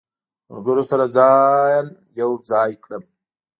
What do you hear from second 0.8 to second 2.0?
سره ځان